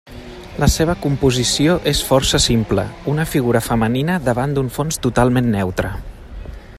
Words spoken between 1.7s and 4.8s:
és força simple, una figura femenina davant d'un